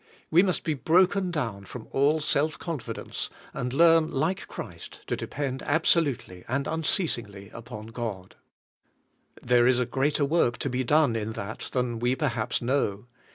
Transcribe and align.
We 0.31 0.41
must 0.41 0.63
be 0.63 0.73
broken 0.73 1.29
down 1.29 1.65
from 1.65 1.87
all 1.91 2.21
self 2.21 2.57
confidence 2.57 3.29
and 3.53 3.71
learn 3.71 4.09
like 4.09 4.47
Christ 4.47 5.01
CHRIST 5.05 5.11
OUR 5.11 5.13
LIFE 5.13 5.19
77 5.19 5.19
to 5.19 5.25
depend 5.25 5.61
absolutely 5.63 6.45
and 6.47 6.65
unceasingly 6.65 7.49
upon 7.53 7.85
God. 7.89 8.35
There 9.43 9.67
is 9.67 9.79
a 9.79 9.85
greater 9.85 10.25
work 10.25 10.57
to 10.57 10.71
be 10.71 10.83
done 10.83 11.15
in 11.15 11.33
that 11.33 11.69
than 11.73 11.99
we 11.99 12.15
perhaps 12.15 12.63
know. 12.63 13.05